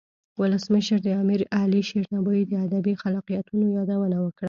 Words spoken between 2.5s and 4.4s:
ادبی خلاقیتونو یادونه وکړه.